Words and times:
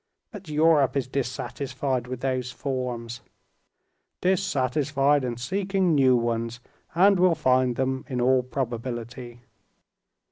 "But 0.31 0.49
Europe 0.49 0.97
is 0.97 1.07
dissatisfied 1.07 2.07
with 2.07 2.21
these 2.21 2.49
forms." 2.49 3.21
"Dissatisfied, 4.21 5.23
and 5.23 5.39
seeking 5.39 5.93
new 5.93 6.17
ones. 6.17 6.59
And 6.95 7.19
will 7.19 7.35
find 7.35 7.75
them, 7.75 8.05
in 8.07 8.19
all 8.19 8.41
probability." 8.41 9.41